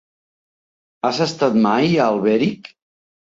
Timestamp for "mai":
1.65-1.93